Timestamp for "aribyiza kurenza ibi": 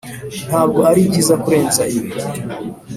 0.89-2.11